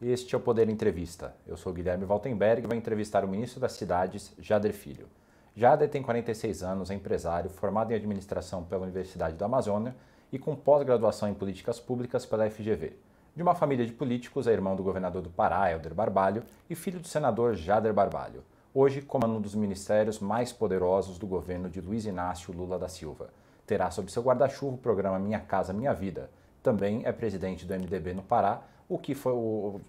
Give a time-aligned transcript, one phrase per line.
[0.00, 1.34] Este é o Poder Entrevista.
[1.44, 5.08] Eu sou Guilherme Valtenberg e vou entrevistar o ministro das Cidades, Jader Filho.
[5.56, 9.96] Jader tem 46 anos, é empresário, formado em administração pela Universidade da Amazônia
[10.30, 12.96] e com pós-graduação em políticas públicas pela FGV.
[13.34, 17.00] De uma família de políticos, é irmão do governador do Pará, Helder Barbalho, e filho
[17.00, 18.44] do senador Jader Barbalho.
[18.72, 23.30] Hoje, comanda um dos ministérios mais poderosos do governo de Luiz Inácio Lula da Silva.
[23.66, 26.30] Terá sob seu guarda-chuva o programa Minha Casa Minha Vida.
[26.62, 29.80] Também é presidente do MDB no Pará, o que foi o,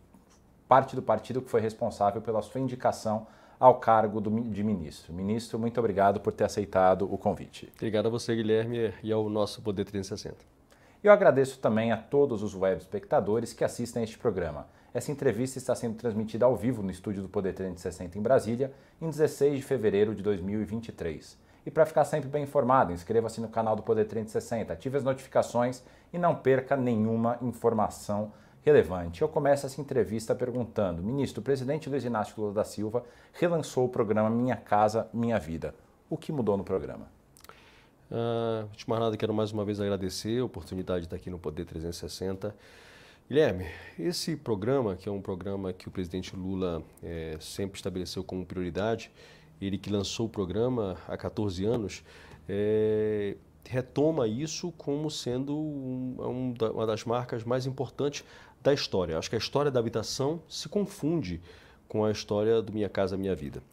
[0.68, 3.26] parte do partido que foi responsável pela sua indicação
[3.60, 5.12] ao cargo do, de ministro.
[5.12, 7.72] Ministro, muito obrigado por ter aceitado o convite.
[7.76, 10.38] Obrigado a você, Guilherme, e ao nosso Poder 360.
[11.04, 14.68] Eu agradeço também a todos os web espectadores que assistem a este programa.
[14.94, 19.10] Essa entrevista está sendo transmitida ao vivo no estúdio do Poder 360 em Brasília, em
[19.10, 21.38] 16 de fevereiro de 2023.
[21.66, 25.84] E para ficar sempre bem informado, inscreva-se no canal do Poder 360, ative as notificações
[26.12, 29.22] e não perca nenhuma informação relevante.
[29.22, 33.90] Eu começo essa entrevista perguntando: Ministro, o presidente Luiz Inácio Lula da Silva relançou o
[33.90, 35.74] programa Minha Casa Minha Vida.
[36.10, 37.08] O que mudou no programa?
[38.12, 41.38] Antes de mais nada, quero mais uma vez agradecer a oportunidade de estar aqui no
[41.38, 42.56] Poder 360.
[43.30, 43.68] Guilherme,
[44.00, 49.12] esse programa, que é um programa que o presidente Lula é, sempre estabeleceu como prioridade,
[49.62, 52.04] ele que lançou o programa há 14 anos,
[52.48, 53.38] é,
[53.68, 58.26] retoma isso como sendo um, uma das marcas mais importantes
[58.62, 59.18] da história.
[59.18, 61.42] Acho que a história da habitação se confunde
[61.88, 63.64] com a história do Minha Casa Minha Vida.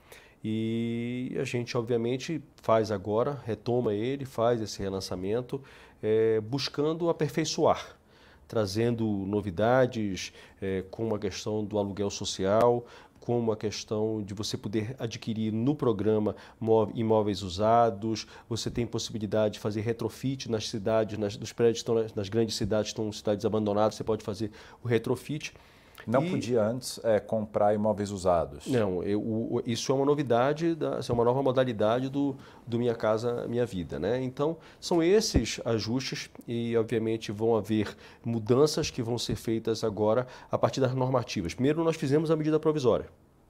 [0.42, 5.60] E a gente, obviamente, faz agora, retoma ele, faz esse relançamento,
[6.02, 7.96] é, buscando aperfeiçoar,
[8.46, 12.86] trazendo novidades, é, como a questão do aluguel social,
[13.26, 16.36] como a questão de você poder adquirir no programa
[16.94, 22.14] imóveis usados, você tem possibilidade de fazer retrofit nas cidades, nas, nos prédios estão nas,
[22.14, 25.52] nas grandes cidades, estão cidades abandonadas, você pode fazer o retrofit.
[26.06, 26.30] Não e...
[26.30, 28.66] podia antes é, comprar imóveis usados.
[28.66, 32.36] Não, eu, o, isso é uma novidade, da, é uma nova modalidade do,
[32.66, 33.98] do Minha Casa Minha Vida.
[33.98, 34.22] Né?
[34.22, 40.56] Então, são esses ajustes e, obviamente, vão haver mudanças que vão ser feitas agora a
[40.56, 41.54] partir das normativas.
[41.54, 43.06] Primeiro, nós fizemos a medida provisória.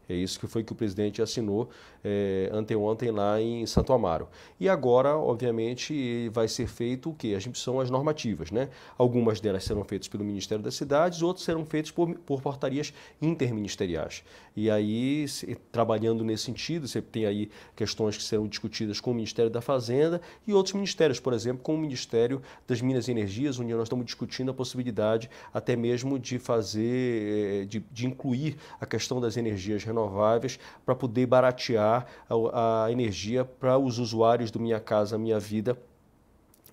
[0.08, 1.68] É isso que foi que o presidente assinou
[2.04, 4.28] é, anteontem lá em Santo Amaro.
[4.60, 7.36] E agora, obviamente, vai ser feito o quê?
[7.36, 8.68] As, são as normativas, né?
[8.96, 14.22] Algumas delas serão feitas pelo Ministério das Cidades, outras serão feitas por, por portarias interministeriais.
[14.54, 19.14] E aí, se, trabalhando nesse sentido, você tem aí questões que serão discutidas com o
[19.14, 23.58] Ministério da Fazenda e outros ministérios, por exemplo, com o Ministério das Minas e Energias,
[23.58, 28.86] onde nós estamos discutindo a possibilidade até mesmo de fazer, é, de, de incluir a
[28.86, 34.60] questão das energias renováveis renováveis para poder baratear a, a energia para os usuários do
[34.60, 35.78] Minha Casa Minha Vida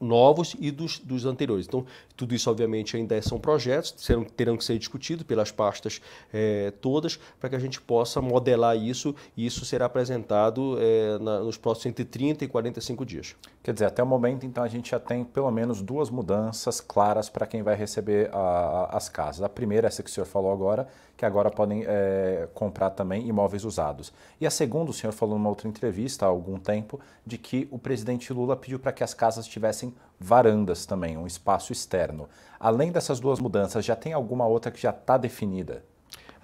[0.03, 1.65] novos e dos, dos anteriores.
[1.65, 6.71] Então, tudo isso, obviamente, ainda são projetos, serão, terão que ser discutidos pelas pastas é,
[6.81, 11.57] todas, para que a gente possa modelar isso e isso será apresentado é, na, nos
[11.57, 13.35] próximos entre 30 e 45 dias.
[13.63, 17.29] Quer dizer, até o momento, então, a gente já tem pelo menos duas mudanças claras
[17.29, 19.41] para quem vai receber a, as casas.
[19.41, 23.63] A primeira, essa que o senhor falou agora, que agora podem é, comprar também imóveis
[23.63, 24.11] usados.
[24.41, 27.79] E a segunda, o senhor falou numa outra entrevista há algum tempo, de que o
[27.79, 32.29] presidente Lula pediu para que as casas tivessem varandas também, um espaço externo.
[32.59, 35.83] Além dessas duas mudanças, já tem alguma outra que já está definida?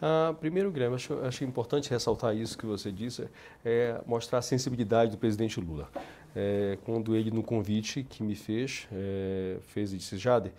[0.02, 3.28] Ah, primeiro, Guilherme, acho, acho importante ressaltar isso que você disse,
[3.64, 5.90] é mostrar a sensibilidade do presidente Lula.
[6.36, 10.54] É, quando ele, no convite que me fez, é, fez e disse, Jade,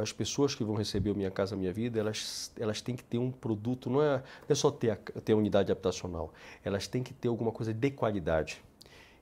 [0.00, 3.18] as pessoas que vão receber o Minha Casa Minha Vida, elas, elas têm que ter
[3.18, 6.32] um produto, não é, não é só ter a, ter a unidade habitacional,
[6.64, 8.62] elas têm que ter alguma coisa de qualidade.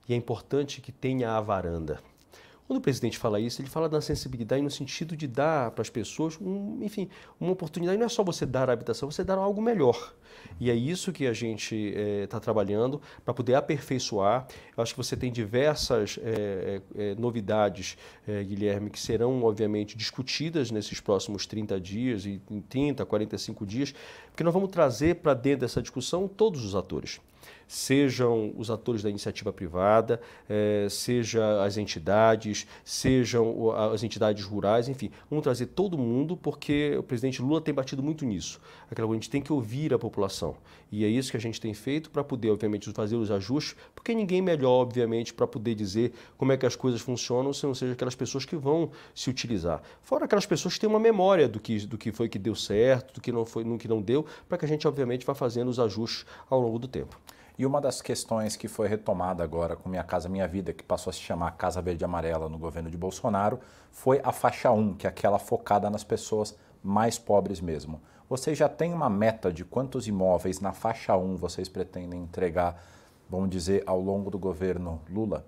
[0.08, 2.00] E é importante que tenha a varanda.
[2.70, 5.90] Quando o presidente fala isso, ele fala da sensibilidade no sentido de dar para as
[5.90, 7.08] pessoas, um, enfim,
[7.40, 7.98] uma oportunidade.
[7.98, 10.14] Não é só você dar a habitação, você dar algo melhor.
[10.60, 14.46] E é isso que a gente está eh, é, trabalhando para poder aperfeiçoar.
[14.76, 17.98] Eu acho que você tem diversas é, é, novidades,
[18.46, 23.92] Guilherme, que serão, obviamente, discutidas nesses próximos 30 dias e em 30, 45 dias,
[24.30, 27.20] porque nós vamos trazer para dentro dessa discussão todos os atores
[27.70, 35.08] sejam os atores da iniciativa privada, eh, seja as entidades, sejam as entidades rurais, enfim,
[35.30, 38.60] vamos trazer todo mundo porque o presidente Lula tem batido muito nisso.
[38.90, 40.56] Aquela a gente tem que ouvir a população
[40.90, 44.12] e é isso que a gente tem feito para poder, obviamente, fazer os ajustes, porque
[44.16, 47.92] ninguém melhor, obviamente, para poder dizer como é que as coisas funcionam, se não seja
[47.92, 49.80] aquelas pessoas que vão se utilizar.
[50.02, 53.14] Fora aquelas pessoas que têm uma memória do que, do que foi que deu certo,
[53.14, 55.68] do que não foi, do que não deu, para que a gente, obviamente, vá fazendo
[55.68, 57.16] os ajustes ao longo do tempo.
[57.60, 61.10] E uma das questões que foi retomada agora com Minha Casa Minha Vida, que passou
[61.10, 63.60] a se chamar Casa Verde Amarela no governo de Bolsonaro,
[63.92, 68.00] foi a faixa 1, que é aquela focada nas pessoas mais pobres mesmo.
[68.30, 72.82] Vocês já têm uma meta de quantos imóveis na faixa 1 vocês pretendem entregar,
[73.28, 75.44] vamos dizer, ao longo do governo Lula?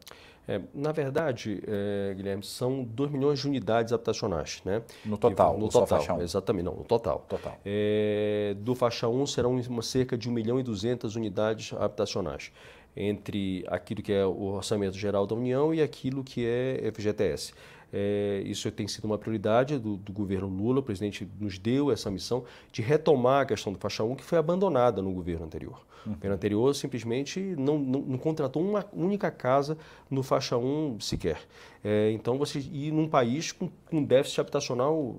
[0.46, 4.60] É, na verdade, é, Guilherme, são 2 milhões de unidades habitacionais.
[4.64, 4.82] Né?
[5.04, 6.22] No total, no total, faixa 1.
[6.22, 7.24] Exatamente, não, no total.
[7.28, 7.58] total.
[7.64, 12.50] É, do faixa 1 serão uma, cerca de 1 milhão e 200 unidades habitacionais,
[12.96, 17.54] entre aquilo que é o orçamento geral da União e aquilo que é FGTS.
[17.92, 20.80] É, isso tem sido uma prioridade do, do, governo Lula.
[20.80, 24.38] O presidente nos deu essa missão de retomar a questão do faixa 1, que foi
[24.38, 25.78] abandonada no governo anterior.
[26.06, 26.12] Uhum.
[26.12, 29.76] O governo anterior simplesmente não, não, não, contratou uma única casa
[30.10, 31.38] no faixa 1 sequer.
[31.84, 35.16] É, então, você ir num país com, com déficit habitacional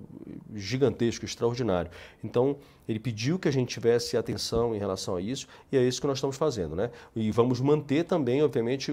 [0.52, 1.90] gigantesco, extraordinário.
[2.24, 2.56] Então,
[2.88, 6.06] ele pediu que a gente tivesse atenção em relação a isso e é isso que
[6.06, 6.76] nós estamos fazendo.
[6.76, 6.90] Né?
[7.14, 8.92] E vamos manter também, obviamente,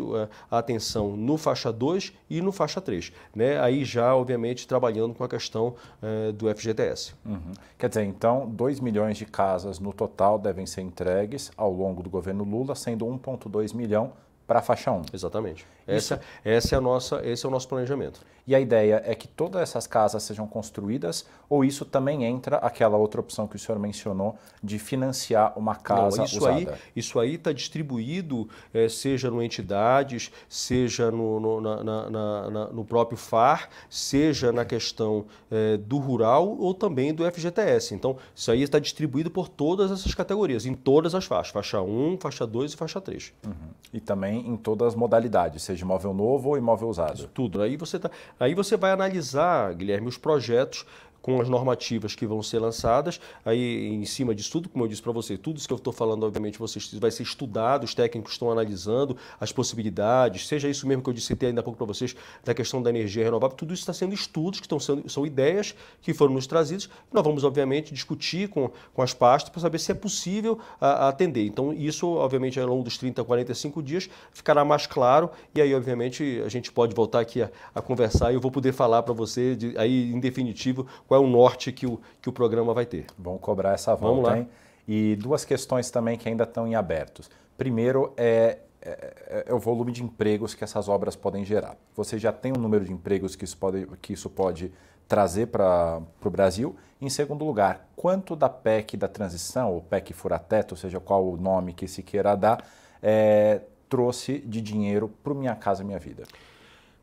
[0.50, 3.12] a atenção no faixa 2 e no faixa 3.
[3.36, 3.60] Né?
[3.60, 7.14] Aí já, obviamente, trabalhando com a questão é, do FGTS.
[7.26, 7.54] Uhum.
[7.78, 12.10] Quer dizer, então, 2 milhões de casas no total devem ser entregues ao longo do
[12.10, 14.14] governo Lula, sendo 1,2 milhão
[14.52, 15.04] para a faixa 1.
[15.14, 15.66] Exatamente.
[15.88, 18.20] Essa, essa é a nossa, esse é o nosso planejamento.
[18.46, 22.96] E a ideia é que todas essas casas sejam construídas ou isso também entra aquela
[22.96, 26.56] outra opção que o senhor mencionou de financiar uma casa Não, isso usada?
[26.56, 32.66] Aí, isso aí está distribuído, é, seja no entidades, seja no, no, na, na, na,
[32.68, 37.96] no próprio FAR, seja na questão é, do rural ou também do FGTS.
[37.96, 42.18] Então, isso aí está distribuído por todas essas categorias, em todas as faixas, faixa 1,
[42.22, 43.34] faixa 2 e faixa 3.
[43.46, 43.52] Uhum.
[43.92, 47.16] E também em todas as modalidades, seja imóvel novo ou imóvel usado.
[47.16, 47.62] Isso tudo.
[47.62, 48.10] Aí você, tá,
[48.40, 50.86] aí você vai analisar, Guilherme, os projetos
[51.22, 53.20] com as normativas que vão ser lançadas.
[53.46, 55.94] Aí, em cima disso tudo, como eu disse para você, tudo isso que eu estou
[55.94, 61.04] falando, obviamente, vocês vai ser estudado, os técnicos estão analisando as possibilidades, seja isso mesmo
[61.04, 63.82] que eu disse ainda há pouco para vocês, da questão da energia renovável, tudo isso
[63.82, 66.90] está sendo estudos, que estão sendo, são ideias que foram nos trazidas.
[67.12, 71.10] Nós vamos, obviamente, discutir com, com as pastas para saber se é possível a, a
[71.10, 71.46] atender.
[71.46, 76.42] Então, isso, obviamente, ao longo dos 30, 45 dias, ficará mais claro e aí, obviamente,
[76.46, 79.56] a gente pode voltar aqui a, a conversar e eu vou poder falar para você,
[79.56, 83.06] de, aí, em definitivo, qual é o norte que o, que o programa vai ter.
[83.20, 84.38] Vamos cobrar essa volta, Vamos lá.
[84.38, 84.48] hein?
[84.88, 87.30] E duas questões também que ainda estão em abertos.
[87.58, 91.76] Primeiro é, é, é, o volume de empregos que essas obras podem gerar.
[91.98, 94.72] Você já tem um número de empregos que isso pode, que isso pode
[95.06, 96.78] trazer para o Brasil?
[97.02, 101.74] Em segundo lugar, quanto da PEC da transição, ou PEC furateto, seja qual o nome
[101.74, 102.66] que se queira dar,
[103.04, 103.60] é,
[103.90, 106.24] trouxe de dinheiro para o Minha Casa Minha Vida?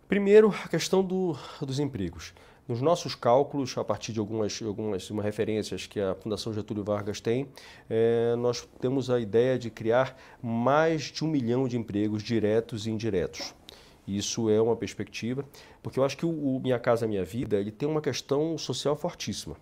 [0.08, 2.32] Primeiro, a questão do, dos empregos.
[2.68, 7.18] Nos nossos cálculos, a partir de algumas, algumas uma referências que a Fundação Getúlio Vargas
[7.18, 7.48] tem,
[7.88, 12.90] é, nós temos a ideia de criar mais de um milhão de empregos diretos e
[12.90, 13.54] indiretos.
[14.06, 15.46] Isso é uma perspectiva,
[15.82, 18.94] porque eu acho que o, o Minha Casa Minha Vida ele tem uma questão social
[18.94, 19.56] fortíssima.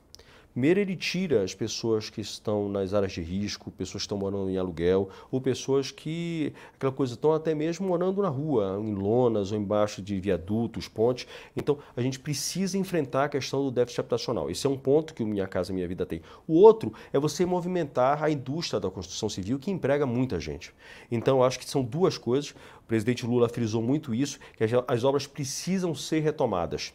[0.57, 4.49] Primeiro, ele tira as pessoas que estão nas áreas de risco, pessoas que estão morando
[4.49, 9.53] em aluguel, ou pessoas que, aquela coisa, estão até mesmo morando na rua, em lonas
[9.53, 11.27] ou embaixo de viadutos, pontes.
[11.55, 14.51] Então, a gente precisa enfrentar a questão do déficit habitacional.
[14.51, 16.23] Esse é um ponto que o Minha Casa Minha Vida tem.
[16.49, 20.73] O outro é você movimentar a indústria da construção civil, que emprega muita gente.
[21.13, 22.53] Então, acho que são duas coisas.
[22.81, 26.95] O presidente Lula frisou muito isso, que as obras precisam ser retomadas.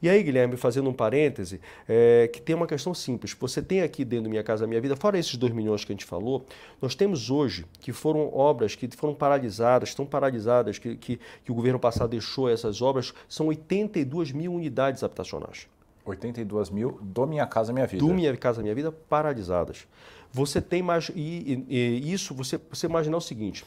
[0.00, 3.36] E aí, Guilherme, fazendo um parêntese, é, que tem uma questão simples.
[3.38, 5.94] Você tem aqui dentro do Minha Casa Minha Vida, fora esses 2 milhões que a
[5.94, 6.44] gente falou,
[6.80, 11.54] nós temos hoje que foram obras que foram paralisadas, estão paralisadas, que, que, que o
[11.54, 15.66] governo passado deixou essas obras, são 82 mil unidades habitacionais.
[16.04, 18.04] 82 mil do Minha Casa Minha Vida.
[18.04, 19.86] Do Minha Casa Minha Vida paralisadas.
[20.32, 21.10] Você tem mais.
[21.14, 23.64] E, e, e isso, você, você imaginar o seguinte: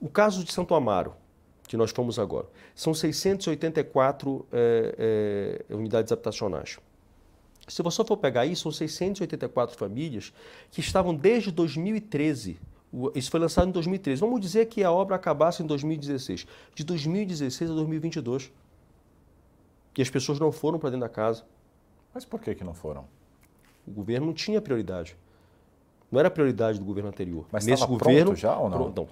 [0.00, 1.14] o caso de Santo Amaro,
[1.72, 2.46] que nós fomos agora.
[2.74, 6.78] São 684 é, é, unidades habitacionais.
[7.66, 10.34] Se você for pegar isso, são 684 famílias
[10.70, 12.60] que estavam desde 2013.
[13.14, 14.20] Isso foi lançado em 2013.
[14.20, 16.46] Vamos dizer que a obra acabasse em 2016.
[16.74, 18.52] De 2016 a 2022.
[19.96, 21.42] E as pessoas não foram para dentro da casa.
[22.12, 23.06] Mas por que, que não foram?
[23.86, 25.16] O governo não tinha prioridade.
[26.12, 27.46] Não era prioridade do governo anterior.
[27.50, 28.92] Mas Nesse governo já ou não?
[28.94, 29.04] Não,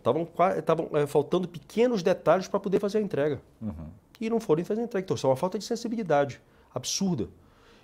[0.59, 3.41] estavam é, faltando pequenos detalhes para poder fazer a entrega.
[3.61, 3.89] Uhum.
[4.21, 5.03] E não foram fazer a entrega.
[5.03, 6.43] Então, isso é uma falta de sensibilidade
[6.75, 7.27] absurda.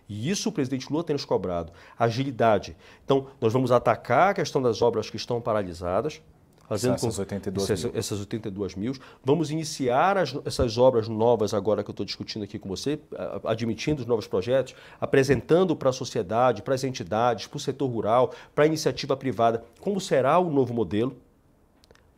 [0.06, 1.72] E isso o presidente Lula tem nos cobrado.
[1.98, 2.76] Agilidade.
[3.04, 6.20] Então, nós vamos atacar a questão das obras que estão paralisadas,
[6.68, 7.98] fazendo essas 82 essas, mil.
[7.98, 8.92] essas 82 mil.
[9.24, 12.98] Vamos iniciar as, essas obras novas agora que eu estou discutindo aqui com você,
[13.44, 18.32] admitindo os novos projetos, apresentando para a sociedade, para as entidades, para o setor rural,
[18.54, 21.16] para a iniciativa privada, como será o novo modelo,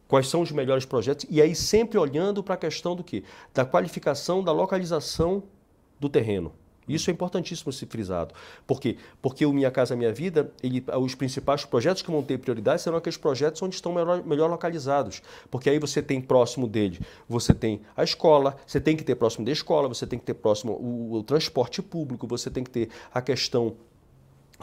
[0.07, 3.23] quais são os melhores projetos, e aí sempre olhando para a questão do quê?
[3.53, 5.43] Da qualificação, da localização
[6.01, 6.53] do terreno.
[6.89, 8.35] Isso é importantíssimo ser frisado.
[8.67, 8.97] Por quê?
[9.21, 12.99] Porque o Minha Casa Minha Vida, ele, os principais projetos que vão ter prioridade serão
[12.99, 15.23] aqueles projetos onde estão melhor, melhor localizados.
[15.51, 19.45] Porque aí você tem próximo dele, você tem a escola, você tem que ter próximo
[19.45, 22.89] da escola, você tem que ter próximo o, o transporte público, você tem que ter
[23.13, 23.77] a questão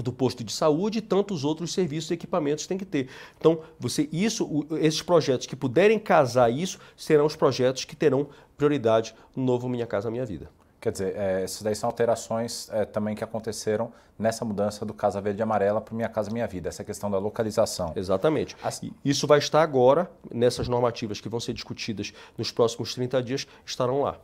[0.01, 3.07] do posto de saúde e tantos outros serviços e equipamentos tem que ter.
[3.37, 8.27] Então, você isso, esses projetos que puderem casar isso serão os projetos que terão
[8.57, 10.49] prioridade no novo Minha Casa Minha Vida.
[10.85, 15.19] Quer dizer, é, essas daí são alterações é, também que aconteceram nessa mudança do Casa
[15.19, 17.91] Verde e Amarela para Minha Casa Minha Vida, essa questão da localização.
[17.95, 18.55] Exatamente.
[19.03, 24.03] Isso vai estar agora, nessas normativas que vão ser discutidas nos próximos 30 dias, estarão
[24.03, 24.19] lá.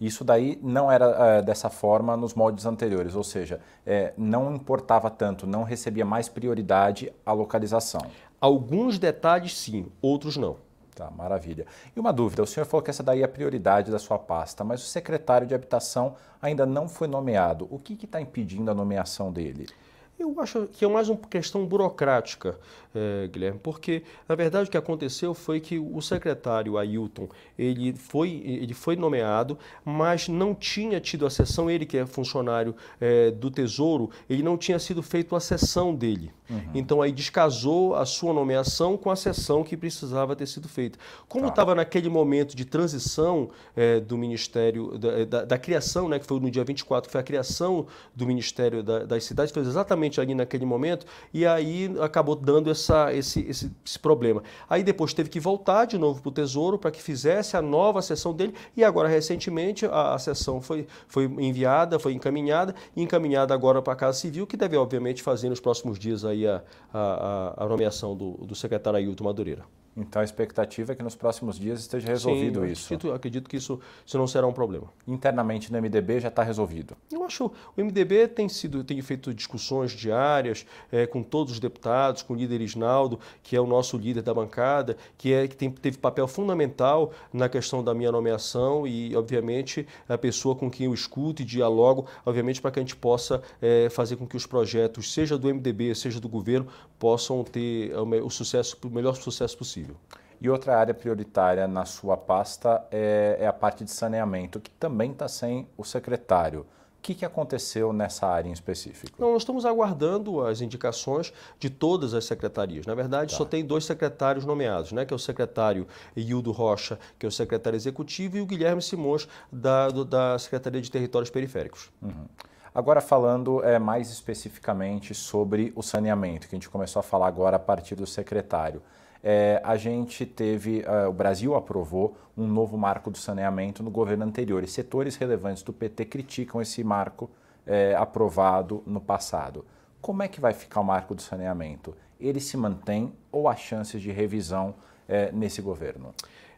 [0.00, 5.10] Isso daí não era é, dessa forma nos moldes anteriores, ou seja, é, não importava
[5.10, 8.00] tanto, não recebia mais prioridade a localização.
[8.40, 10.56] Alguns detalhes sim, outros não.
[10.98, 11.64] Tá, maravilha.
[11.94, 14.64] E uma dúvida, o senhor falou que essa daí é a prioridade da sua pasta,
[14.64, 17.68] mas o secretário de habitação ainda não foi nomeado.
[17.70, 19.68] O que está impedindo a nomeação dele?
[20.18, 22.58] Eu acho que é mais uma questão burocrática,
[22.92, 28.42] é, Guilherme, porque na verdade o que aconteceu foi que o secretário Ailton ele foi,
[28.44, 33.50] ele foi nomeado, mas não tinha tido a sessão, ele que é funcionário é, do
[33.50, 36.32] Tesouro, ele não tinha sido feito a sessão dele.
[36.50, 36.70] Uhum.
[36.74, 40.98] Então aí descasou a sua nomeação com a sessão que precisava ter sido feita.
[41.28, 41.76] Como estava tá.
[41.76, 46.50] naquele momento de transição é, do Ministério, da, da, da, criação, né, que foi no
[46.50, 50.64] dia 24, que foi a criação do Ministério da, das Cidades, foi exatamente ali naquele
[50.64, 54.42] momento, e aí acabou dando essa, esse, esse, esse problema.
[54.68, 58.00] Aí depois teve que voltar de novo para o Tesouro para que fizesse a nova
[58.00, 63.52] sessão dele, e agora recentemente a, a sessão foi, foi enviada, foi encaminhada, e encaminhada
[63.52, 66.62] agora para a Casa Civil, que deve obviamente fazer nos próximos dias aí a,
[66.92, 69.64] a, a nomeação do, do secretário Ailton Madureira.
[69.98, 72.84] Então a expectativa é que nos próximos dias esteja resolvido Sim, isso.
[72.86, 74.86] Acredito, acredito que isso, isso não será um problema.
[75.06, 76.96] Internamente no MDB já está resolvido.
[77.10, 82.22] Eu acho o MDB tem sido tem feito discussões diárias é, com todos os deputados,
[82.22, 85.70] com o líder Isnaldo, que é o nosso líder da bancada, que é que tem,
[85.70, 90.94] teve papel fundamental na questão da minha nomeação e obviamente a pessoa com quem eu
[90.94, 95.12] escuto e dialogo, obviamente para que a gente possa é, fazer com que os projetos,
[95.12, 99.87] seja do MDB, seja do governo, possam ter o, o sucesso, o melhor sucesso possível
[99.88, 99.96] possível.
[100.40, 105.10] E outra área prioritária na sua pasta é, é a parte de saneamento, que também
[105.10, 106.60] está sem o secretário.
[106.60, 109.20] O que, que aconteceu nessa área em específico?
[109.20, 112.86] Não, nós estamos aguardando as indicações de todas as secretarias.
[112.86, 113.38] Na verdade, tá.
[113.38, 115.04] só tem dois secretários nomeados, né?
[115.04, 119.26] que é o secretário Hildo Rocha, que é o secretário executivo, e o Guilherme Simões,
[119.50, 121.90] da, do, da Secretaria de Territórios Periféricos.
[122.02, 122.26] Uhum.
[122.74, 127.56] Agora falando é, mais especificamente sobre o saneamento, que a gente começou a falar agora
[127.56, 128.82] a partir do secretário
[129.22, 134.24] é, a gente teve, uh, o Brasil aprovou um novo marco do saneamento no governo
[134.24, 137.28] anterior e setores relevantes do PT criticam esse marco
[137.66, 139.64] é, aprovado no passado.
[140.00, 141.94] Como é que vai ficar o marco do saneamento?
[142.20, 144.74] Ele se mantém ou há chances de revisão
[145.08, 146.14] é, nesse governo?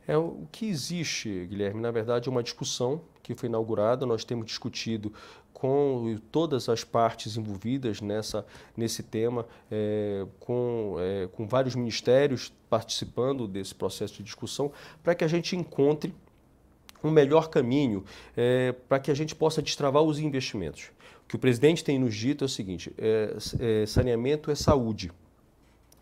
[0.06, 4.04] É, o que existe, Guilherme, na verdade, é uma discussão que foi inaugurada.
[4.04, 5.12] Nós temos discutido
[5.52, 13.46] com todas as partes envolvidas nessa, nesse tema, é, com, é, com vários ministérios participando
[13.46, 16.14] desse processo de discussão, para que a gente encontre
[17.02, 18.04] um melhor caminho
[18.36, 20.90] é, para que a gente possa destravar os investimentos.
[21.24, 25.10] O que o presidente tem nos dito é o seguinte: é, é, saneamento é saúde.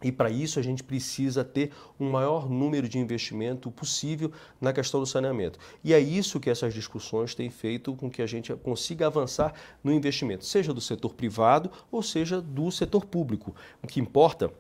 [0.03, 5.01] E para isso a gente precisa ter um maior número de investimento possível na questão
[5.01, 5.59] do saneamento.
[5.83, 9.53] E é isso que essas discussões têm feito com que a gente consiga avançar
[9.83, 13.55] no investimento, seja do setor privado ou seja do setor público.
[13.83, 14.53] O que importa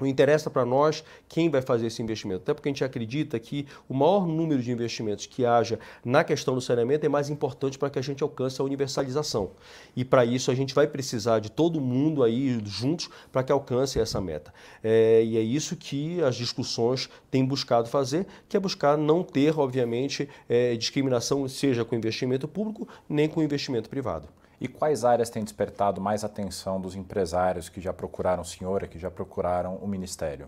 [0.00, 3.66] não interessa para nós quem vai fazer esse investimento, até porque a gente acredita que
[3.88, 7.90] o maior número de investimentos que haja na questão do saneamento é mais importante para
[7.90, 9.50] que a gente alcance a universalização.
[9.94, 13.98] E para isso a gente vai precisar de todo mundo aí juntos para que alcance
[13.98, 14.52] essa meta.
[14.82, 19.58] É, e é isso que as discussões têm buscado fazer, que é buscar não ter,
[19.58, 24.28] obviamente, é, discriminação, seja com investimento público, nem com investimento privado.
[24.62, 28.96] E quais áreas têm despertado mais atenção dos empresários que já procuraram o senhor, que
[28.96, 30.46] já procuraram o Ministério?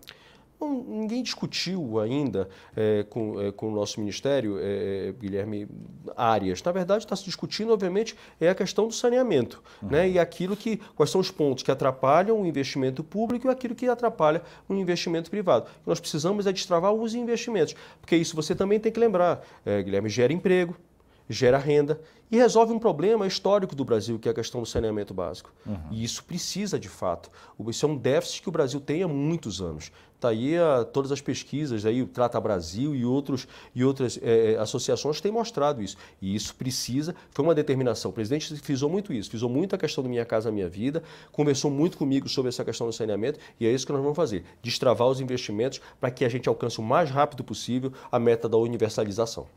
[0.57, 5.67] Bom, ninguém discutiu ainda é, com, é, com o nosso Ministério, é, Guilherme,
[6.15, 6.63] áreas.
[6.63, 9.61] Na verdade, está se discutindo, obviamente, é a questão do saneamento.
[9.81, 9.89] Uhum.
[9.89, 10.11] Né?
[10.11, 10.77] E aquilo que.
[10.95, 15.29] Quais são os pontos que atrapalham o investimento público e aquilo que atrapalha o investimento
[15.29, 15.65] privado.
[15.65, 17.75] O que nós precisamos é destravar os investimentos.
[17.99, 19.45] Porque isso você também tem que lembrar,
[19.83, 20.73] Guilherme, gera emprego,
[21.29, 21.99] gera renda
[22.31, 25.53] e resolve um problema histórico do Brasil, que é a questão do saneamento básico.
[25.65, 25.77] Uhum.
[25.91, 27.29] E isso precisa, de fato.
[27.67, 29.91] Isso é um déficit que o Brasil tem há muitos anos.
[30.15, 34.55] Está aí a, todas as pesquisas, aí, o Trata Brasil e, outros, e outras é,
[34.57, 35.97] associações têm mostrado isso.
[36.21, 38.09] E isso precisa, foi uma determinação.
[38.09, 41.69] O presidente frisou muito isso, frisou muito a questão do Minha Casa Minha Vida, conversou
[41.69, 45.07] muito comigo sobre essa questão do saneamento e é isso que nós vamos fazer, destravar
[45.07, 49.47] os investimentos para que a gente alcance o mais rápido possível a meta da universalização.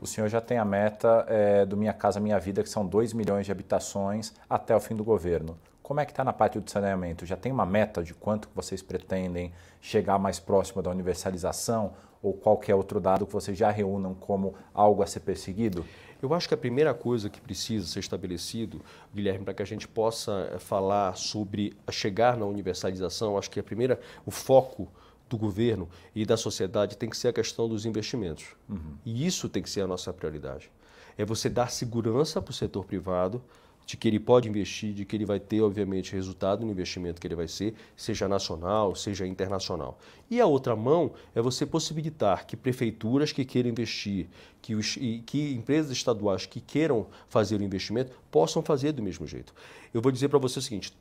[0.00, 3.12] O senhor já tem a meta é, do Minha Casa Minha Vida, que são 2
[3.12, 5.58] milhões de habitações até o fim do governo.
[5.82, 7.26] Como é que está na parte do saneamento?
[7.26, 12.74] Já tem uma meta de quanto vocês pretendem chegar mais próximo da universalização ou qualquer
[12.74, 15.84] outro dado que vocês já reúnam como algo a ser perseguido?
[16.20, 18.80] Eu acho que a primeira coisa que precisa ser estabelecido,
[19.14, 23.62] Guilherme, para que a gente possa eh, falar sobre chegar na universalização, acho que a
[23.62, 24.88] primeira, o foco
[25.28, 28.46] do governo e da sociedade tem que ser a questão dos investimentos.
[28.68, 28.96] Uhum.
[29.04, 30.70] E isso tem que ser a nossa prioridade.
[31.16, 33.42] É você dar segurança para o setor privado,
[33.88, 37.26] de que ele pode investir, de que ele vai ter, obviamente, resultado no investimento que
[37.26, 39.98] ele vai ser, seja nacional, seja internacional.
[40.30, 44.26] E a outra mão é você possibilitar que prefeituras que queiram investir,
[44.60, 49.54] que, os, que empresas estaduais que queiram fazer o investimento possam fazer do mesmo jeito.
[49.94, 50.92] Eu vou dizer para você o seguinte: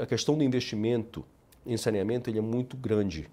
[0.00, 1.22] a questão do investimento
[1.66, 3.28] em saneamento ele é muito grande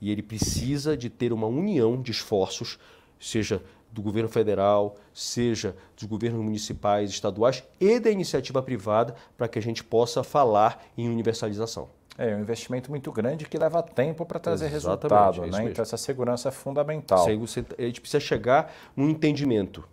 [0.00, 2.78] e ele precisa de ter uma união de esforços,
[3.18, 9.58] seja do governo federal, seja dos governos municipais, estaduais e da iniciativa privada, para que
[9.58, 11.88] a gente possa falar em universalização.
[12.18, 15.70] É um investimento muito grande que leva tempo para trazer Exatamente, resultado, é né?
[15.70, 17.26] Então essa segurança é fundamental.
[17.26, 19.86] A gente precisa chegar num entendimento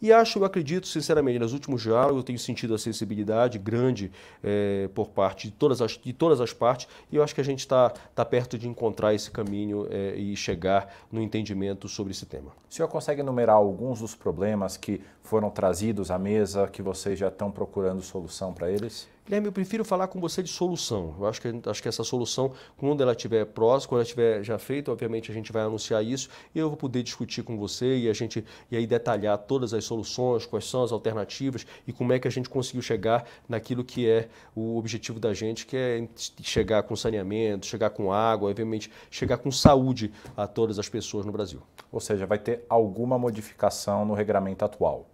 [0.00, 4.10] e acho, eu acredito, sinceramente, nos últimos diálogos eu tenho sentido a sensibilidade grande
[4.42, 7.44] é, por parte de todas, as, de todas as partes e eu acho que a
[7.44, 12.24] gente está tá perto de encontrar esse caminho é, e chegar no entendimento sobre esse
[12.24, 12.52] tema.
[12.70, 17.28] O senhor consegue enumerar alguns dos problemas que foram trazidos à mesa, que vocês já
[17.28, 19.08] estão procurando solução para eles?
[19.30, 21.14] Guilherme, eu prefiro falar com você de solução.
[21.16, 24.58] Eu acho que, acho que essa solução, quando ela estiver próxima, quando ela estiver já
[24.58, 28.08] feita, obviamente a gente vai anunciar isso e eu vou poder discutir com você e
[28.08, 32.18] a gente e aí detalhar todas as soluções, quais são as alternativas e como é
[32.18, 36.08] que a gente conseguiu chegar naquilo que é o objetivo da gente, que é
[36.42, 41.30] chegar com saneamento, chegar com água, obviamente chegar com saúde a todas as pessoas no
[41.30, 41.62] Brasil.
[41.92, 45.06] Ou seja, vai ter alguma modificação no regramento atual.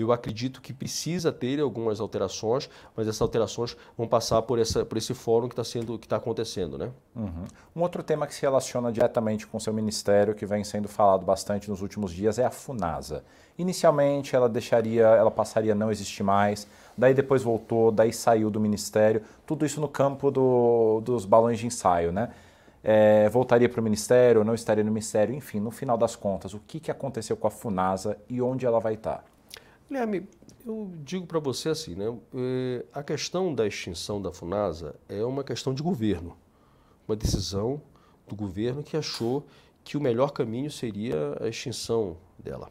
[0.00, 4.98] Eu acredito que precisa ter algumas alterações, mas essas alterações vão passar por, essa, por
[4.98, 6.90] esse fórum que está sendo, que está acontecendo, né?
[7.14, 7.44] Uhum.
[7.76, 11.24] Um outro tema que se relaciona diretamente com o seu ministério, que vem sendo falado
[11.24, 13.24] bastante nos últimos dias, é a Funasa.
[13.58, 18.58] Inicialmente, ela deixaria, ela passaria a não existir mais, daí depois voltou, daí saiu do
[18.58, 19.22] ministério.
[19.46, 22.30] Tudo isso no campo do, dos balões de ensaio, né?
[22.82, 26.60] É, voltaria para o Ministério, não estaria no Ministério, enfim, no final das contas, o
[26.60, 29.22] que, que aconteceu com a FUNASA e onde ela vai estar?
[29.90, 30.28] Guilherme,
[30.64, 32.16] eu digo para você assim, né?
[32.32, 36.36] É, a questão da extinção da FUNASA é uma questão de governo,
[37.08, 37.82] uma decisão
[38.28, 39.44] do governo que achou
[39.82, 42.70] que o melhor caminho seria a extinção dela.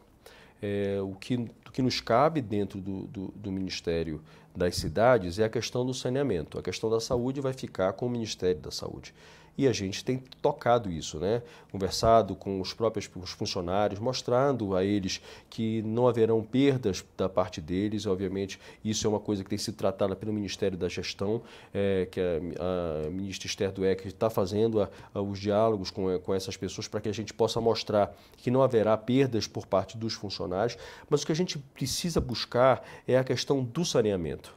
[0.62, 4.22] É, o, que, que nos cabe dentro do, do, do Ministério
[4.56, 6.58] das Cidades é a questão do saneamento.
[6.58, 9.14] A questão da saúde vai ficar com o Ministério da Saúde.
[9.56, 11.42] E a gente tem tocado isso, né?
[11.70, 17.60] conversado com os próprios os funcionários, mostrando a eles que não haverão perdas da parte
[17.60, 18.06] deles.
[18.06, 22.20] Obviamente, isso é uma coisa que tem sido tratada pelo Ministério da Gestão, é, que
[22.20, 26.88] a, a ministra Esther Dueck está fazendo a, a, os diálogos com, com essas pessoas
[26.88, 30.76] para que a gente possa mostrar que não haverá perdas por parte dos funcionários.
[31.08, 34.54] Mas o que a gente precisa buscar é a questão do saneamento.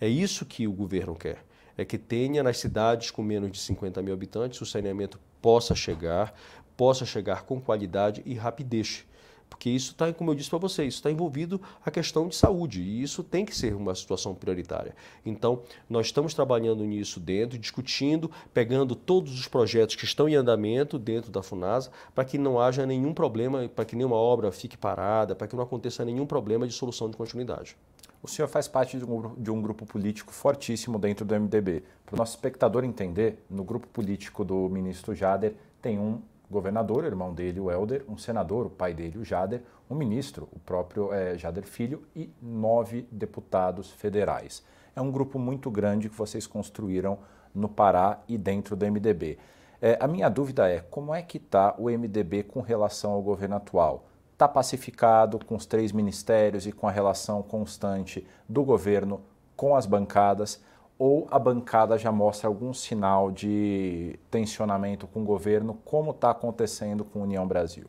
[0.00, 1.38] É isso que o governo quer
[1.76, 6.34] é que tenha nas cidades com menos de 50 mil habitantes o saneamento possa chegar,
[6.76, 9.04] possa chegar com qualidade e rapidez.
[9.48, 13.02] Porque isso está, como eu disse para vocês, está envolvido a questão de saúde e
[13.02, 14.96] isso tem que ser uma situação prioritária.
[15.24, 20.98] Então, nós estamos trabalhando nisso dentro, discutindo, pegando todos os projetos que estão em andamento
[20.98, 25.36] dentro da FUNASA para que não haja nenhum problema, para que nenhuma obra fique parada,
[25.36, 27.76] para que não aconteça nenhum problema de solução de continuidade.
[28.24, 31.84] O senhor faz parte de um, de um grupo político fortíssimo dentro do MDB.
[32.06, 37.34] Para o nosso espectador entender, no grupo político do ministro Jader tem um governador, irmão
[37.34, 39.60] dele, o Helder, um senador, o pai dele, o Jader,
[39.90, 44.64] um ministro, o próprio é, Jader Filho, e nove deputados federais.
[44.96, 47.18] É um grupo muito grande que vocês construíram
[47.54, 49.36] no Pará e dentro do MDB.
[49.82, 53.56] É, a minha dúvida é como é que está o MDB com relação ao governo
[53.56, 54.06] atual?
[54.34, 59.22] Está pacificado com os três ministérios e com a relação constante do governo
[59.56, 60.62] com as bancadas,
[60.98, 67.04] ou a bancada já mostra algum sinal de tensionamento com o governo, como está acontecendo
[67.04, 67.86] com a União Brasil?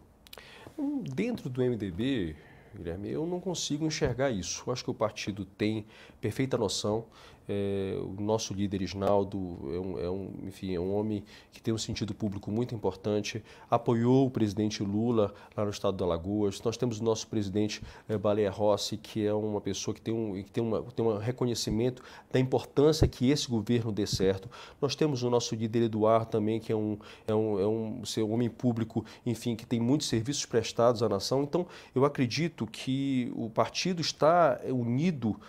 [1.13, 2.35] Dentro do MDB,
[2.75, 3.09] Guilherme.
[3.09, 4.63] Eu não consigo enxergar isso.
[4.67, 5.85] Eu acho que o partido tem
[6.19, 7.05] perfeita noção
[7.47, 9.37] é, o nosso líder Isnaldo
[9.73, 13.43] é um, é um, enfim, é um homem que tem um sentido público muito importante,
[13.69, 16.61] apoiou o presidente Lula lá no estado do Alagoas.
[16.63, 20.41] Nós temos o nosso presidente é, Baleia Rossi, que é uma pessoa que tem um,
[20.43, 24.49] que tem, uma, tem um reconhecimento da importância que esse governo dê certo.
[24.81, 28.31] Nós temos o nosso líder Eduardo também, que é um, é um, é um, um
[28.31, 31.43] homem público, enfim, que tem muitos serviços prestados à nação.
[31.43, 35.39] Então, eu acredito que o partido está unido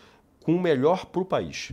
[0.42, 1.72] com o melhor para o país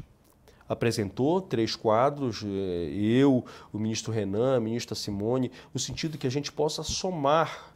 [0.67, 6.31] apresentou três quadros, eh, eu, o ministro Renan, a ministra Simone, no sentido que a
[6.31, 7.73] gente possa somar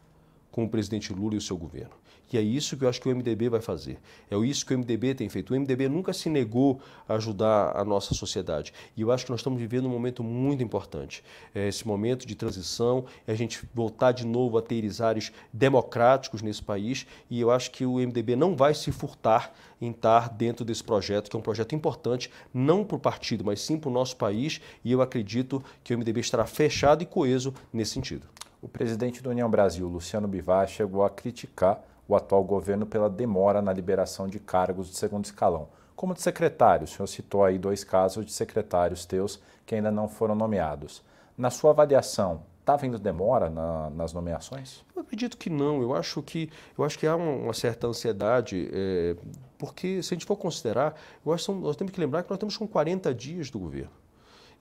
[0.51, 1.93] com o presidente Lula e o seu governo.
[2.31, 3.99] E é isso que eu acho que o MDB vai fazer.
[4.29, 5.53] É isso que o MDB tem feito.
[5.53, 8.73] O MDB nunca se negou a ajudar a nossa sociedade.
[8.95, 11.23] E eu acho que nós estamos vivendo um momento muito importante.
[11.53, 16.41] É esse momento de transição, é a gente voltar de novo a ter ares democráticos
[16.41, 17.05] nesse país.
[17.29, 21.29] E eu acho que o MDB não vai se furtar em estar dentro desse projeto,
[21.29, 24.59] que é um projeto importante, não para o partido, mas sim para o nosso país.
[24.83, 28.27] E eu acredito que o MDB estará fechado e coeso nesse sentido.
[28.61, 33.61] O presidente da União Brasil, Luciano Bivar, chegou a criticar o atual governo pela demora
[33.61, 35.67] na liberação de cargos de segundo escalão.
[35.95, 40.07] Como de secretário, o senhor citou aí dois casos de secretários teus que ainda não
[40.07, 41.03] foram nomeados.
[41.37, 44.83] Na sua avaliação, está havendo demora na, nas nomeações?
[44.95, 45.81] Eu acredito que não.
[45.81, 49.15] Eu acho que, eu acho que há uma, certa ansiedade, é,
[49.57, 52.39] porque se a gente for considerar, eu acho que nós temos que lembrar que nós
[52.39, 54.06] temos com 40 dias do governo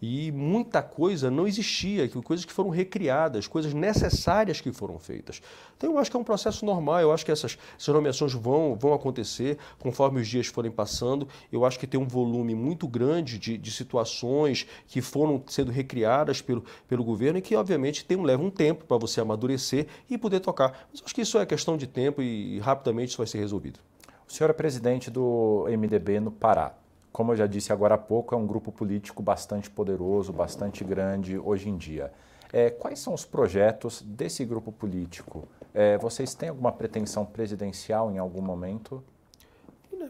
[0.00, 5.40] e muita coisa não existia, coisas que foram recriadas, coisas necessárias que foram feitas.
[5.76, 8.76] Então eu acho que é um processo normal, eu acho que essas, essas nomeações vão,
[8.76, 11.28] vão acontecer conforme os dias forem passando.
[11.50, 16.40] Eu acho que tem um volume muito grande de, de situações que foram sendo recriadas
[16.40, 20.40] pelo, pelo governo e que, obviamente, tem, leva um tempo para você amadurecer e poder
[20.40, 20.86] tocar.
[20.90, 23.38] Mas eu acho que isso é questão de tempo e, e rapidamente isso vai ser
[23.38, 23.80] resolvido.
[24.28, 26.74] O senhor é presidente do MDB no Pará
[27.16, 31.38] como eu já disse agora há pouco, é um grupo político bastante poderoso, bastante grande
[31.38, 32.12] hoje em dia.
[32.52, 35.48] É, quais são os projetos desse grupo político?
[35.72, 39.02] É, vocês têm alguma pretensão presidencial em algum momento?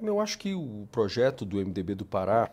[0.02, 2.50] Eu acho que o projeto do MDB do Pará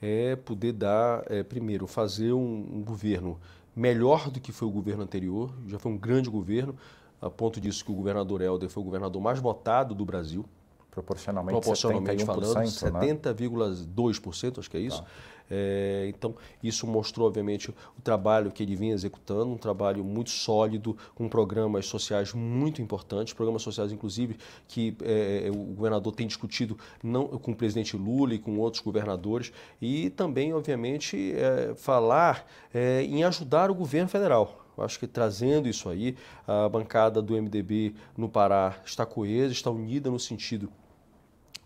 [0.00, 3.36] é poder dar, é, primeiro, fazer um, um governo
[3.74, 5.52] melhor do que foi o governo anterior.
[5.66, 6.76] Já foi um grande governo,
[7.20, 10.44] a ponto disso que o governador Helder foi o governador mais votado do Brasil.
[10.92, 14.52] Proporcionalmente, Proporcionalmente falando, 70,2%, né?
[14.58, 15.00] acho que é isso.
[15.00, 15.08] Tá.
[15.50, 20.94] É, então, isso mostrou, obviamente, o trabalho que ele vinha executando, um trabalho muito sólido,
[21.14, 24.36] com programas sociais muito importantes, programas sociais, inclusive,
[24.68, 28.82] que é, é, o governador tem discutido não, com o presidente Lula e com outros
[28.82, 29.50] governadores,
[29.80, 34.58] e também, obviamente, é, falar é, em ajudar o governo federal.
[34.76, 39.70] Eu acho que trazendo isso aí, a bancada do MDB no Pará está coesa, está
[39.70, 40.70] unida no sentido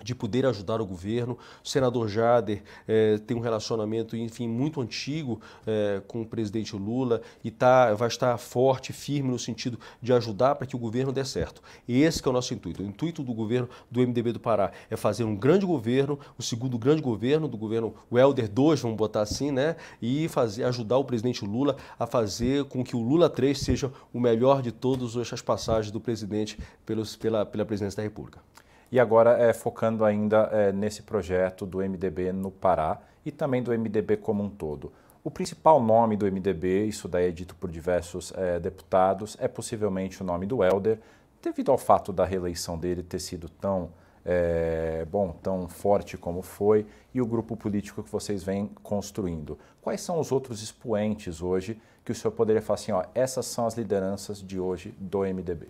[0.03, 1.39] de poder ajudar o governo.
[1.65, 7.21] O senador Jader é, tem um relacionamento, enfim, muito antigo é, com o presidente Lula
[7.43, 11.25] e tá, vai estar forte, firme no sentido de ajudar para que o governo dê
[11.25, 11.63] certo.
[11.89, 12.83] Esse é o nosso intuito.
[12.83, 16.79] O intuito do governo do MDB do Pará é fazer um grande governo, o segundo
[16.79, 19.77] grande governo do governo o Helder 2, vamos botar assim, né?
[20.01, 24.21] E fazer, ajudar o presidente Lula a fazer com que o Lula 3 seja o
[24.21, 28.41] melhor de todas as passagens do presidente pelos, pela, pela presidência da República.
[28.91, 33.77] E agora é, focando ainda é, nesse projeto do MDB no Pará e também do
[33.77, 34.93] MDB como um todo.
[35.25, 40.23] O principal nome do MDB, isso daí é dito por diversos é, deputados, é possivelmente
[40.23, 41.01] o nome do Helder,
[41.43, 43.91] devido ao fato da reeleição dele ter sido tão
[44.25, 49.59] é, bom, tão forte como foi, e o grupo político que vocês vêm construindo.
[49.81, 53.67] Quais são os outros expoentes hoje que o senhor poderia falar assim, ó, essas são
[53.67, 55.69] as lideranças de hoje do MDB?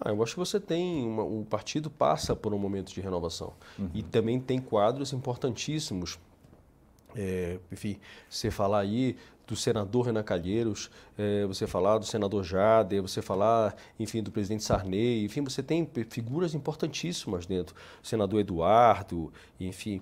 [0.00, 1.06] Ah, eu acho que você tem.
[1.06, 3.52] Uma, o partido passa por um momento de renovação.
[3.78, 3.90] Uhum.
[3.94, 6.18] E também tem quadros importantíssimos.
[7.14, 13.02] É, enfim, você falar aí do senador Renan Calheiros, é, você falar do senador Jader,
[13.02, 17.74] você falar, enfim, do presidente Sarney, enfim, você tem figuras importantíssimas dentro.
[18.02, 20.00] O senador Eduardo, enfim,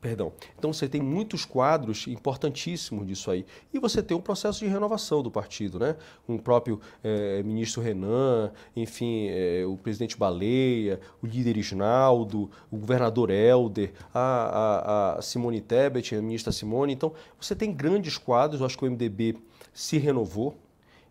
[0.00, 0.32] Perdão.
[0.56, 3.44] Então você tem muitos quadros importantíssimos disso aí.
[3.74, 5.96] E você tem um processo de renovação do partido, né?
[6.24, 12.76] Com o próprio é, ministro Renan, enfim, é, o presidente Baleia, o líder Isnaldo, o
[12.76, 16.92] governador Helder, a, a, a Simone Tebet, a ministra Simone.
[16.92, 19.36] Então você tem grandes quadros, eu acho que o MDB
[19.72, 20.56] se renovou,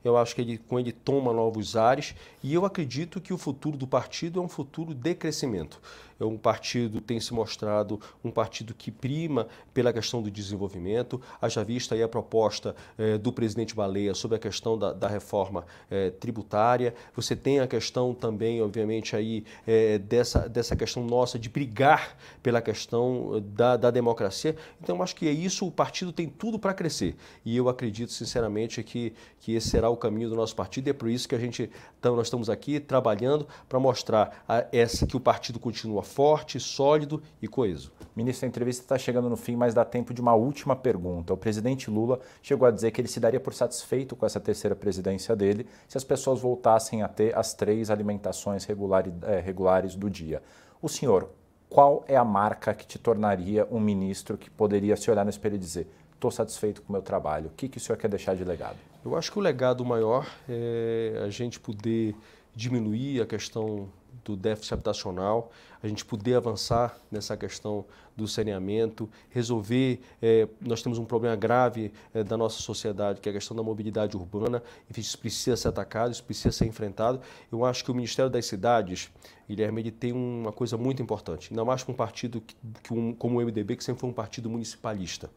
[0.03, 3.77] Eu acho que ele, com ele toma novos ares e eu acredito que o futuro
[3.77, 5.81] do partido é um futuro de crescimento.
[6.19, 11.21] É um partido tem se mostrado um partido que prima pela questão do desenvolvimento.
[11.41, 15.65] Haja vista aí a proposta eh, do presidente Baleia sobre a questão da, da reforma
[15.89, 16.93] eh, tributária.
[17.15, 22.61] Você tem a questão também, obviamente, aí eh, dessa, dessa questão nossa de brigar pela
[22.61, 24.55] questão da, da democracia.
[24.81, 27.15] Então, acho que é isso, o partido tem tudo para crescer.
[27.45, 30.87] E eu acredito, sinceramente, que, que esse será o caminho do nosso partido.
[30.87, 34.65] E é por isso que a gente, então, nós estamos aqui trabalhando para mostrar a,
[34.71, 37.91] essa que o partido continua forte, sólido e coeso.
[38.15, 41.33] Ministro, a entrevista está chegando no fim, mas dá tempo de uma última pergunta.
[41.33, 44.75] O presidente Lula chegou a dizer que ele se daria por satisfeito com essa terceira
[44.75, 50.09] presidência dele se as pessoas voltassem a ter as três alimentações regulares, é, regulares do
[50.09, 50.41] dia.
[50.81, 51.29] O senhor,
[51.69, 55.55] qual é a marca que te tornaria um ministro que poderia se olhar no espelho
[55.55, 57.47] e dizer estou satisfeito com o meu trabalho?
[57.47, 58.77] O que, que o senhor quer deixar de legado?
[59.05, 62.15] Eu acho que o legado maior é a gente poder
[62.55, 63.87] diminuir a questão
[64.27, 67.85] do déficit habitacional, a gente poder avançar nessa questão
[68.15, 70.01] do saneamento, resolver.
[70.21, 73.63] É, nós temos um problema grave é, da nossa sociedade, que é a questão da
[73.63, 74.61] mobilidade urbana.
[74.89, 77.21] Enfim, isso precisa ser atacado, isso precisa ser enfrentado.
[77.51, 79.09] Eu acho que o Ministério das Cidades,
[79.47, 83.13] Guilherme, ele tem uma coisa muito importante, ainda mais com um partido que, que um,
[83.13, 85.29] como o MDB, que sempre foi um partido municipalista,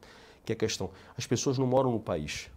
[0.45, 2.51] que é a questão: as pessoas não moram no país,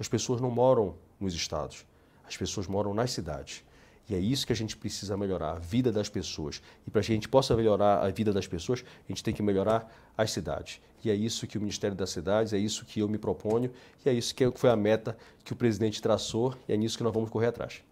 [0.00, 1.84] as pessoas não moram nos estados,
[2.26, 3.64] as pessoas moram nas cidades.
[4.08, 6.60] E é isso que a gente precisa melhorar, a vida das pessoas.
[6.86, 9.42] E para que a gente possa melhorar a vida das pessoas, a gente tem que
[9.42, 10.80] melhorar as cidades.
[11.04, 13.70] E é isso que o Ministério das Cidades, é isso que eu me proponho,
[14.04, 17.04] e é isso que foi a meta que o presidente traçou, e é nisso que
[17.04, 17.82] nós vamos correr atrás.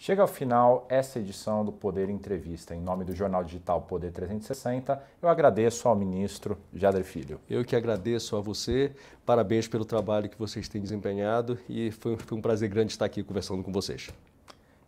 [0.00, 2.72] Chega ao final essa edição do Poder Entrevista.
[2.72, 7.40] Em nome do jornal digital Poder 360, eu agradeço ao ministro Jader Filho.
[7.50, 8.92] Eu que agradeço a você,
[9.26, 13.24] parabéns pelo trabalho que vocês têm desempenhado e foi, foi um prazer grande estar aqui
[13.24, 14.08] conversando com vocês.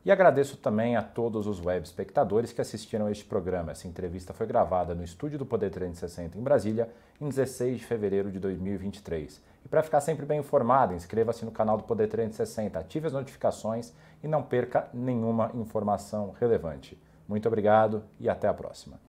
[0.02, 3.72] E agradeço também a todos os web espectadores que assistiram a este programa.
[3.72, 6.88] Essa entrevista foi gravada no estúdio do Poder 360 em Brasília,
[7.20, 9.42] em 16 de fevereiro de 2023.
[9.62, 13.92] E para ficar sempre bem informado, inscreva-se no canal do Poder 360, ative as notificações
[14.24, 16.98] e não perca nenhuma informação relevante.
[17.28, 18.98] Muito obrigado e até a próxima.